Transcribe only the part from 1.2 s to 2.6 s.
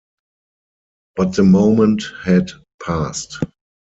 the moment had